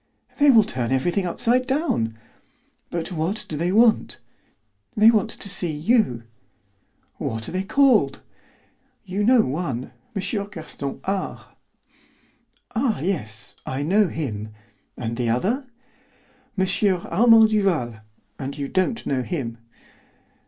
[0.39, 2.17] "They will turn everything upside down."
[2.89, 4.19] "But what do they want?"
[4.97, 6.23] "They want to see you."
[7.17, 8.19] "What are they called?"
[9.05, 10.21] "You know one, M.
[10.49, 11.55] Gaston R."
[12.73, 14.49] "Ah, yes, I know him.
[14.97, 15.67] And the other?"
[16.57, 16.65] "M.
[17.05, 17.97] Armand Duval;
[18.39, 19.59] and you don't know him."